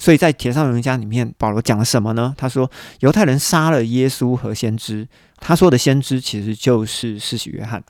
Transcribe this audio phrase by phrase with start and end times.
[0.00, 2.34] 所以在铁上人家里面，保罗讲了什么呢？
[2.36, 2.68] 他说
[2.98, 5.06] 犹太人杀了耶稣和先知，
[5.38, 7.80] 他说的先知其实就是施洗约翰。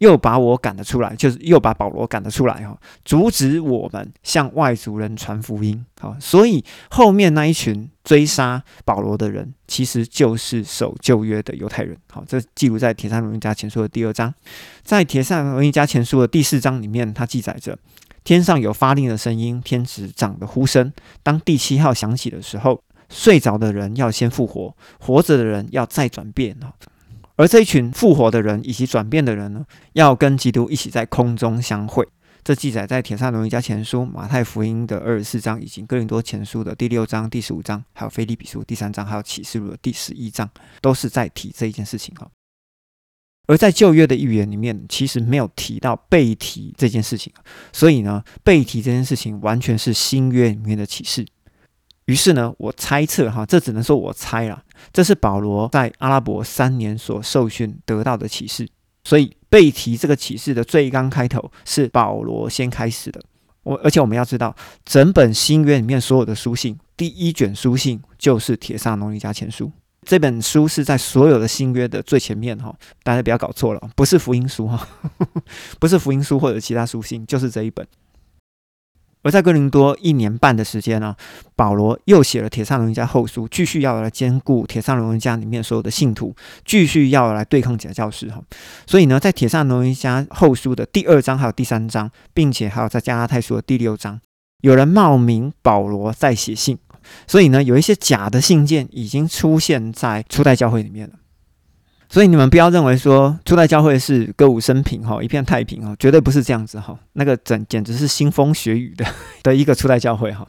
[0.00, 5.82] 又把我赶了出来，就是又把保罗赶了出来哈，阻止我们向外族人传福音。
[5.98, 11.96] 好，所以后面那一群追杀保罗的人，其实就是守旧约的犹太人。
[12.12, 14.34] 好，这记录在《铁扇罗尼迦前书》的第二章，
[14.82, 17.78] 在《铁扇罗尼迦前书》的第四章里面，它记载着
[18.26, 20.92] 天上有发令的声音，天使长的呼声。
[21.22, 26.58] 当第七号响起的时候，睡着的人要先复活，活着的人要再转变。
[27.36, 32.04] 而这一群复活的人以及转变的人呢，要跟基督一起在空中相会。
[32.42, 42.28] 这记载在《铁萨罗尼迦前书》、马太福音的二十四章，以及哥林多前书的第六章、第十五章，还有菲利比书第三章，还有启示录的第十一章，都是在提这一件事情哈。
[43.46, 47.32] 而在旧约的预言里面，其实没有提到被提这件事情，
[47.72, 51.24] 所以呢，被提这件事情完全是新约里面的启示。
[52.06, 58.68] 于是呢，我猜测哈，这只能说我猜了，这是保罗在阿拉伯三年所受训得到的启示。
[59.04, 63.20] 所以被提这个启示的最刚开头是保罗先开始的。
[63.62, 69.70] 我而且我们要知道，整本新约里面所有的书信，第一卷书信就是铁萨农尼加前书。
[70.06, 74.88] 这本书是在所有的新约的最前面哈，大家不要搞错了，不是福音书哈，
[75.80, 77.84] 不是福音书或者其他书信，就是这一本。
[79.22, 81.16] 而在哥林多一年半的时间呢，
[81.56, 86.32] 保罗又写了《铁上龙人家后书》，继续要来兼顾《铁上龙人家里面所有的信徒，
[86.64, 88.40] 继续要来对抗假教师哈。
[88.86, 94.20] 所以呢，在《铁上龙人家后书》的第二章还有第三章，并且还有在加拉太书的第六章，
[94.60, 96.78] 有人冒名保罗在写信，
[97.26, 101.14] 所以呢，有一些假的信件已经出现在初代教会里面了。
[102.08, 106.96] 所以你们不要认为说初代教会是歌舞升平哈，一片太平哈，绝对不是这样子哈。
[107.14, 109.04] 那个整简直是腥风血雨的
[109.42, 110.46] 的一个初代教会哈。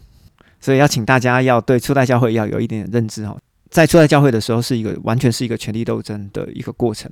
[0.62, 3.36] 所以要请大家要对初代教会要有一点点认知哈。
[3.70, 7.12] 在初代教会的时候，是一个完全是一个权力斗争的一个过程。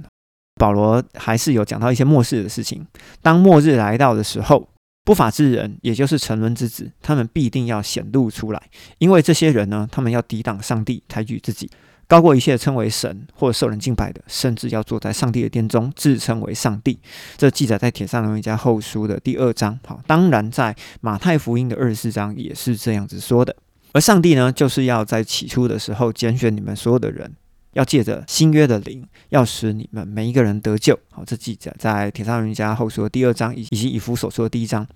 [0.60, 2.86] 保罗还是有讲到一些末世的事情。
[3.22, 4.70] 当末日来到的时候，
[5.06, 8.62] 不法之人，也就是沉沦之子，他们必定要显露出来，
[8.98, 11.70] 因为这些人呢，他们要抵挡上帝，抬举自己。
[12.08, 17.00] 高过一切称为神或受人敬拜的，甚至要坐在上帝的殿中，自称为上帝。
[17.38, 19.80] 这记载在《铁上龙一家后书》的第二章。
[19.88, 23.56] 好，当然在马太福音的二十四章也是这样子说的。
[23.92, 27.32] 而上帝呢，就是要在起初的时候拣选你们所有的人，
[27.76, 30.98] 要借着新约的灵，要使你们每一个人得救。
[31.12, 34.88] 好，这记载在《铁上人家后书》第二章，以及以弗所说的第一章。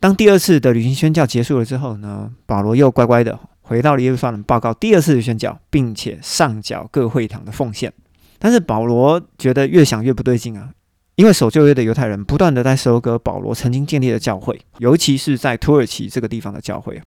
[0.00, 3.38] 当第二次的旅行宣教结束了之后呢，保罗又乖乖的。
[3.60, 7.92] 回到了耶路撒冷报告第二次的宣教，并且上缴各会堂的奉献。
[8.38, 10.70] 但是保罗觉得越想越不对劲啊，
[11.14, 17.00] 因为守旧约的犹太人不断的在收割保罗曾经建立的教会，尤其是在土耳其这个地方的教会。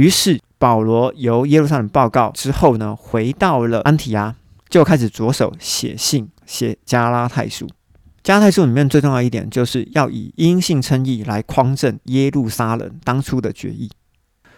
[0.00, 4.36] 于是保罗由耶路撒冷报告之后呢，回到了安提阿，
[4.68, 7.68] 就开始着手写信写加拉太书。
[8.22, 13.90] 加拉太书里面最重要一点，就是要以阴性称义来匡正耶路撒冷当初的决议。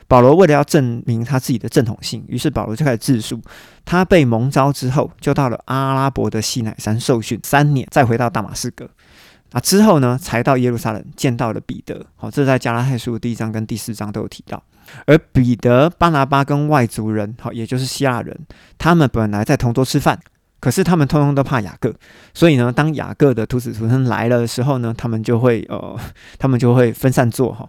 [0.06, 3.40] 保罗为了要证明他自己的正统性，于是保罗就开始自述：
[3.86, 8.90] 他被蒙召之后，就到了阿拉伯的西乃山受训三年，再回到大马士革。
[9.54, 12.04] 啊，之后呢，才到耶路撒冷见到了彼得。
[12.16, 14.62] 好，这在加拉太书第一章跟第四章都有提到。
[15.06, 18.38] 而彼得、巴拿巴跟外族人，好，也就是希腊人，
[18.76, 20.18] 他们本来在同桌吃饭，
[20.60, 21.94] 可是他们通通都怕雅各，
[22.34, 25.98] 所以呢，当雅各的徒子徒孙来了的时候呢，他们就会呃，
[26.38, 27.68] 他们就会分散坐哈。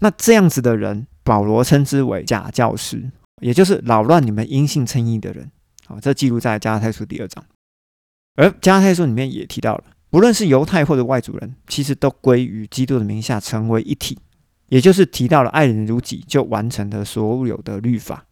[0.00, 1.06] 那这样子的人。
[1.24, 3.08] 保罗称之为假教师，
[3.40, 5.48] 也就是扰乱你们因信称义的人。
[5.86, 7.44] 好，这记录在加拉太书第二章。
[8.34, 14.18] 而加拉太书里面也提到了，不论是犹太或者外族人，其实都归于基督的名下，成为一体。
[14.68, 18.22] 也就是提到了爱人如己，就完成了所有的律法。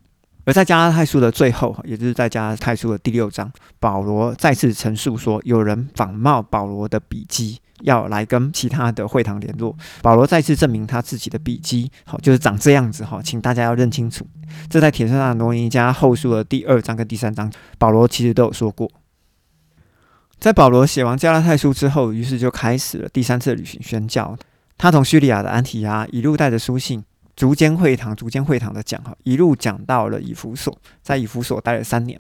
[0.45, 9.75] 而在加拉太书的最后，也就是在加拉太书的第六章，保罗再次陈述说，有人仿冒保罗的笔迹，要来跟其他的会堂联络。
[10.03, 14.27] 保罗再次证明他自己的笔迹，好，就是长这样子哈，请大家要认清楚。
[14.69, 18.91] 这在铁圣上罗尼加后书的第二章跟第三章，保罗其实都有说过。
[20.41, 24.35] 在保罗写完加拉太书之后，于是就开始了第三次旅行宣教。
[24.79, 27.05] 他从叙利亚的安提亚一路带着书信。
[27.37, 32.19] 逐间会堂，逐间会堂的讲哈，一路讲到了以弗所，在以弗所待了三年。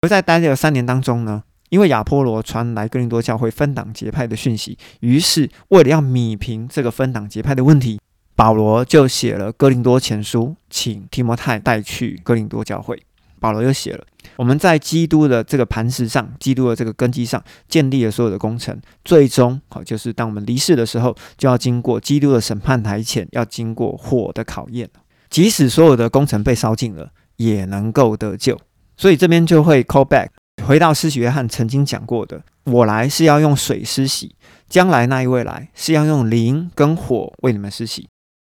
[0.00, 8.00] 而在待了三年当中呢，因为亚波罗传来哥林多教会分党结派的讯息，于是为了要米平这个分党结派的问题，
[8.34, 13.00] 保罗就写了哥林多前书，请提摩太带去哥林多教会。
[13.40, 14.04] 保罗又写了，
[14.36, 24.88] 我们在基督的这个磐石上，基督的这个根基上建立了所有的工程，最终好就是当我们离世的时候，就要经过基督的审判台前，要经过火的考验。
[25.30, 28.60] 即使所有的工程被烧尽了，也能够得救。
[28.96, 30.28] 所以这边就会 call back
[30.66, 34.34] 回到施洗约翰曾经讲过的：“我来是要用水施洗，
[34.68, 38.08] 将来那一位来是要用灵跟火为你们施洗。”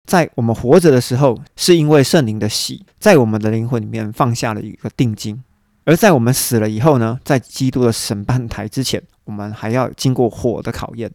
[0.07, 5.35] 在我们活着的时候，是因为圣灵的洗，在我们的灵魂里面放下了一个定金；
[5.83, 11.11] 而在我们死了以后呢，在基督的审判台之前，我们还要经过火的考验。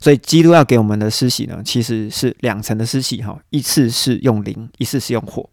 [0.00, 5.48] 所以，基督要给我们的施洗呢，其实是两层的施洗哈，一次是用灵，一次是用火。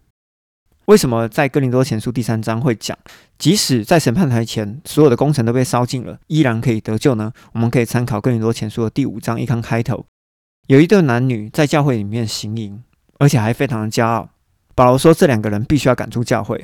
[0.86, 2.98] 为什么在哥林多前书第三章会讲，
[3.38, 7.32] 即使在审判台前，所有的工程都被烧尽了，依然可以得救呢？
[7.54, 10.04] 我们可以参考哥林多前书的第五章一刚开头。
[10.70, 12.84] 有一对男女在教会里面行淫，
[13.18, 14.30] 而且还非常的骄傲。
[14.76, 16.64] 保罗说，这两个人必须要赶出教会，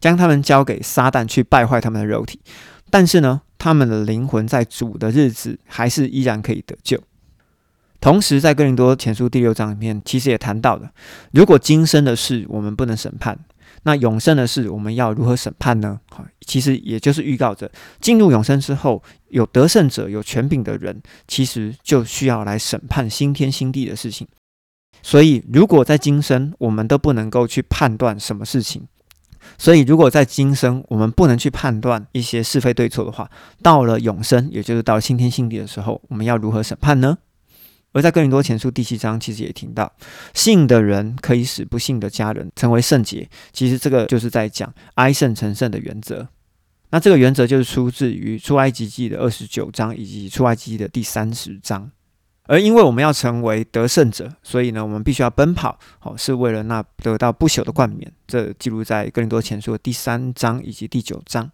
[0.00, 2.40] 将他们交给撒旦去败坏他们的肉体。
[2.90, 7.00] 但是呢，他们的灵魂在主的日子还是依然可以得救。
[8.00, 10.90] 同时，在哥林多前书第六章里面，其实也谈到了，
[11.30, 13.38] 如果今生的事我们不能审判，
[13.84, 16.00] 那永生的事我们要如何审判呢？
[16.44, 17.70] 其实也就是预告着
[18.00, 24.26] 进入永生之后，有得胜者、有权柄的人，其实就需要来审判新天新地的事情。
[25.02, 28.86] 所以，如果在今生我们都不能够去判断什么事情，
[29.56, 33.30] 所以如果在今生我们不能去判断一些是非对错的话，
[33.62, 37.18] 到了永生，也就是到了新天新地的时候，我们要如何审判呢？
[37.92, 39.90] 而在哥林多前书第七章，其实也听到
[40.34, 43.28] 信的人可以使不信的家人成为圣洁。
[43.52, 46.28] 其实这个就是在讲哀圣成圣的原则。
[46.90, 51.90] 那这个原则就是出自于出埃及记的二十九章以及出埃及记的第三十章。
[52.44, 58.10] 而因为我们要成为得胜者，所以呢，我们必须要奔跑，好，是为了那得到不朽的冠冕。
[58.26, 61.50] 这记录在哥林多前书的第三章以及第九章。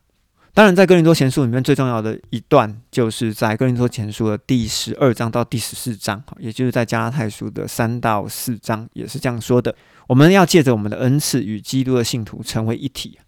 [0.53, 9.75] 当然，在哥林多前书里面最重要的一段，就是在哥林多前书的第十二章到第十四章，也就是在加拉太书的三到四章，也是这样说的：
[10.07, 13.19] 我们要借着我们的恩赐，与基督的信徒成为一体。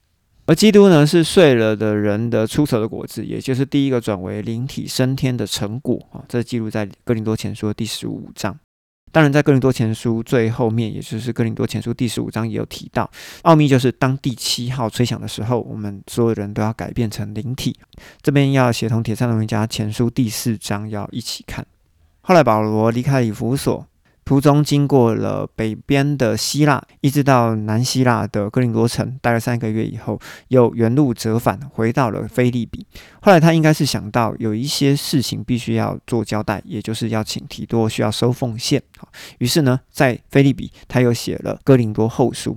[0.46, 6.22] 而基督呢，是睡了的人的出手的果子，也就是第一个转为灵体升天的成果啊。
[6.28, 8.56] 这记录在哥林多前书第十五章。
[9.10, 13.10] 当然，在哥林多前书最后面，也就是哥林多前书第十五章，也有提到
[13.42, 17.76] 奥秘，就是当第七号吹响的时候，我们所有人都要改变成灵体。
[18.22, 21.66] 这边要协同铁三龙家前书第四章要一起看。
[22.20, 23.84] 后来保罗离开以弗所。
[24.26, 32.84] 途中经过了北边的希腊，一直到南希腊的哥林多城，待了三个月以后，又原路折返，回到了菲利比。
[33.22, 38.82] 后来他应该是想到有一些事情必须要做交代，也就是要请提多需要收奉献。
[39.38, 42.56] 于是呢，在菲利比他又写了哥林多后书。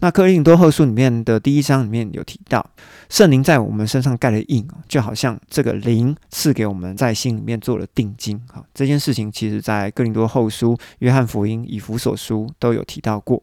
[0.00, 2.64] 那克林多后书里面的第一章里面有提到，
[3.08, 8.62] 圣灵在我们身上盖了印就好像这个灵赐给我们在心里面做了定金啊。
[8.74, 13.42] 这件事情其实在哥林多后书、约翰福音、以弗所书都有提到过。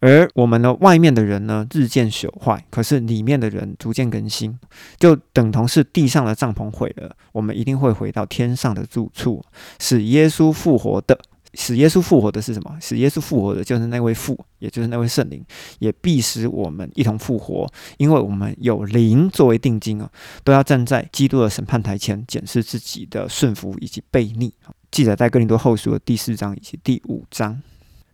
[0.00, 4.58] 而我们的外面的人呢，日渐朽坏，可是里面的人逐渐更新，
[4.98, 9.42] 就等同是地上的帐篷毁了，我们一定会回到天上的住处，
[9.80, 11.18] 使耶稣复活的。
[11.54, 12.76] 使耶稣复活的是什么？
[12.80, 15.44] 使耶稣复活的就是那位父，也就是那位圣灵，
[15.78, 17.66] 也必使我们一同复活，
[17.96, 20.10] 因为我们有灵作为定金啊，
[20.42, 24.52] 都要站在基督的审判台前检视自己的顺服以及悖逆。
[24.90, 27.60] 记载在哥林多后书的第四章以及第五章。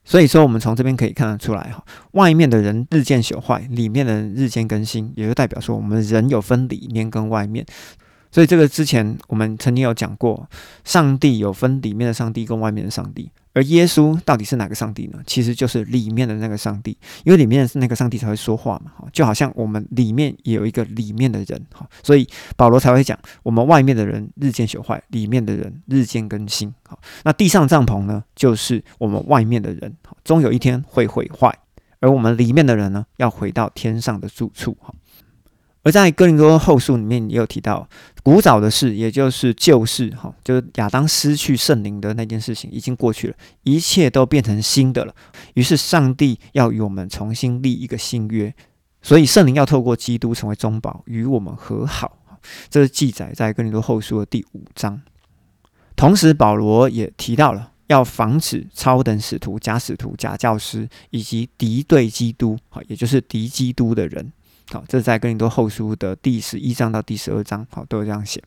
[0.03, 7.65] 所以说，我们从这边可以看得出来哈，外面的人日渐朽坏，里面的人日渐更新，也就代表说我们人有分里面跟外面。
[8.31, 10.49] 所以这个之前我们曾经有讲过，
[10.85, 15.19] 上帝有分里面的上帝跟外面的上帝，而耶稣到底是哪个上帝呢？
[15.27, 31.53] 其实就是里面的那个上帝，因为里面是那个上帝才会说话嘛，哈，就好像我们里面也有一个里面的人，哈，所以保罗才会讲，我们外面的人日渐朽坏，里面的人日渐更新，好，那地上帐篷呢，就是我们外面的人，终有一天会毁坏，
[31.99, 34.95] 而我们里面的人呢，要回到天上的住处，哈。
[35.83, 37.89] 而在哥林多后书里面也有提到，
[38.23, 45.15] 古早的事，也就是旧事，哈，就是亚当失去圣灵的那件事情已经过去了，一切都变成新的了。
[45.55, 48.55] 于是上帝要与我们重新立一个新约，
[49.01, 52.19] 所以圣灵要透过基督成为中保，与我们和好。
[52.69, 55.01] 这是记载在哥林多后书的第五章。
[55.97, 64.31] 同时，保罗也提到了要防止超等使徒、假使徒、假教师以及敌对基督，好，也就是敌基督的人。
[64.73, 68.41] 好，这是在哥林多后书的第十一章到第十二章，好，都有这样写。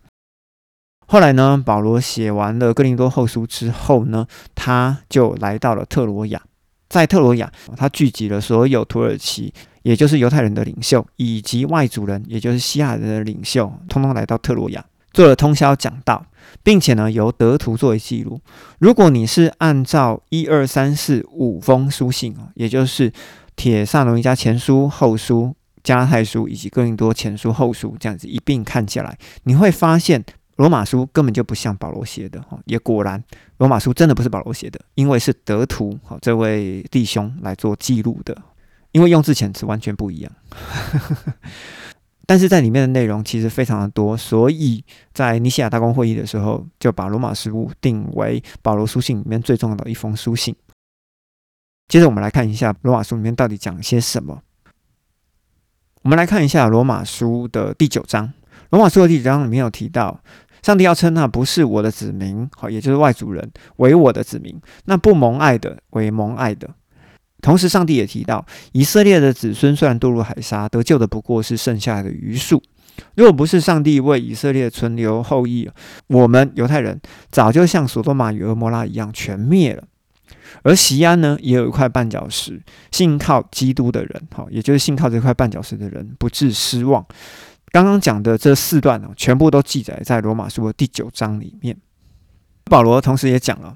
[1.05, 4.25] 后来呢，保罗写完了哥林多后书之后呢，
[4.55, 6.41] 他就来到了特罗亚。
[6.87, 16.25] 在特罗亚，他聚集了所有土耳其，也就是犹太人的领袖，以及外族人，也就是西亚人的领袖，通通来到特罗亚，做了通宵讲道，
[16.63, 18.39] 并且呢，由德图作为记录。
[18.79, 23.11] 如果你是按照一二三四五封书信，也就是。
[23.55, 30.23] 铁萨罗尼迦前书、后书、加拉太书以及哥林多前书、后书这样子一并看下来，你会发现
[30.55, 33.21] 罗马书根本就不像保罗写的哈，也果然
[33.57, 38.39] 罗马书真的不是保罗写的，因为是德图哈这位弟兄来做记录的，
[38.91, 40.31] 因为用字遣词完全不一样。
[42.25, 50.55] 但是在里面的内容其实非常的多，所以在尼西亚大公会议的时候，就把罗马书定为保罗书信里面最重要的一封书信。
[51.89, 54.41] 接着我们来看一下罗马书里面到底讲些什么。
[56.03, 58.29] 我们来看一下罗马书的第九章。
[58.71, 60.19] 罗马书的第九章里面有提到，
[60.61, 66.69] 上帝要称那不是我的子民，好，也就是外族人为我的子民；那不蒙爱的为蒙爱的。
[67.41, 72.61] 同时，上帝也提到，以色列的子孙虽然堕入海沙，得救的不过是剩下的余数。
[73.15, 75.69] 如果不是上帝为以色列存留后裔，
[76.07, 76.99] 我们犹太人
[77.31, 79.83] 早就像索多玛与俄摩拉一样全灭了。
[80.61, 82.61] 而西安呢，也有一块绊脚石，
[82.91, 87.05] 信靠基督的人，好，也就是信靠这块绊脚石的人，不致失望。
[87.71, 91.75] 刚刚讲的这四段呢，全部都记载在罗马书的第九章里面。
[92.65, 93.75] 保罗同时也讲了。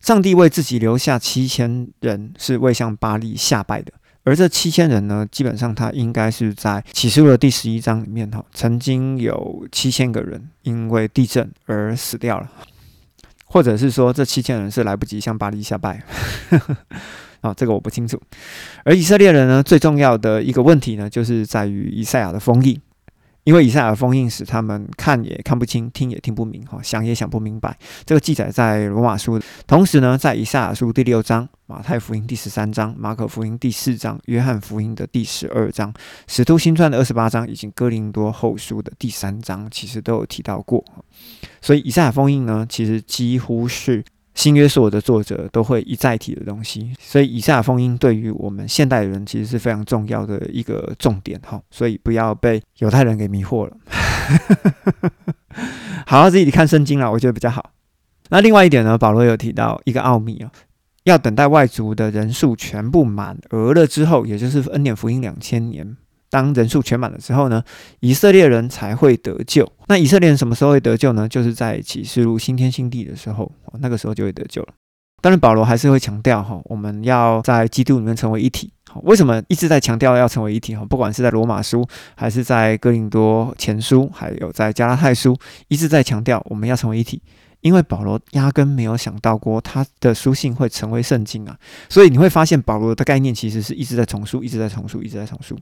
[0.00, 3.92] 上帝为自己留下七千人是为向巴利下拜的，
[4.24, 12.50] 而这七千人呢，基本上他应该是在启示录的第十一章里面哈，曾经有七千个人因为地震而死掉了，
[13.52, 16.02] 或者是说这七千人是来不及向巴黎下拜，
[17.42, 18.18] 啊， 这个我不清楚。
[18.82, 22.80] 而以色列人呢，最重要的一个问题呢，就是在于以赛亚的封印。
[23.44, 27.76] 因为以赛亚封印使他们看也看不清，听也听不明，哈，想也想不明白。
[28.04, 35.92] 这个记载在罗马书，同时呢，在以赛亚书第六章、马太福音第十三章、马可福音第四章、约翰福音的第十二章、
[36.28, 40.84] 使徒新传的二十八章，以及哥林多后书的第三章，其实都有提到过。
[41.60, 44.04] 所以以赛亚封印呢，其实几乎是。
[44.34, 53.76] 新约所有的作者都会一再提的东西，所以以下封印对于我们现代人其实是非常重要的一个重点哈，所以不要被犹太人给迷惑了。
[56.06, 57.72] 好，自己看圣经了，我觉得比较好。
[58.30, 60.50] 那另外一点呢，保罗有提到一个奥秘啊，
[61.04, 65.96] 要等待外族的人数全部满额了之后，也就是恩典福音两千年。
[66.32, 67.62] 当人数全满的时候呢，
[68.00, 69.70] 以色列人才会得救。
[69.88, 71.28] 那以色列人什么时候会得救呢？
[71.28, 74.68] 就是在启示录新天新地的时候，那个时候就会得救了。
[75.20, 78.72] 当然，保罗还是会强调哈，我们要在基督里面成为一体。
[78.90, 80.74] 好，为什么一直在强调要成为一体？
[80.74, 81.86] 哈，不管是在罗马书，
[82.16, 87.20] 还是在哥林多前书，还有在加拉太书，一直在强调我们要成为一体。
[87.60, 91.56] 因为保罗压根没有想到过他的书信会成为圣经啊，
[91.88, 95.56] 所以你会发现保罗的概念其实是一直在重塑，一直在重塑，一直在重塑。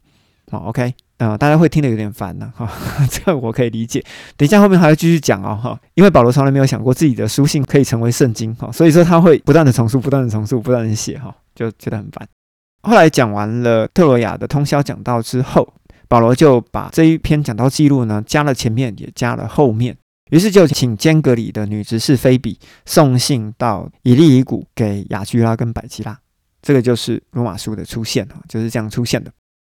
[0.51, 2.69] 好，OK，呃，大家会听得有点烦呢，哈，
[3.11, 4.05] 这个我可以理解。
[4.37, 12.27] 等一下后面还要继续讲哦，哈，因为保罗从来没有想过自己的书信可以成为圣经，哈，所以说他会不断的重述，不断的重述，不断的写，哈，就觉得很烦。
[12.83, 15.73] 后来讲完了特罗亚的通宵讲道之后，
[16.09, 19.97] 保罗就把这一篇讲道记录呢，加了前面，也加了后面，
[20.31, 26.19] 于是就请间隔里的女执事菲比送信到以利以谷给雅居拉跟百基拉，
[26.63, 29.31] 这个就是罗马书的出现，哈，就是这样出现的。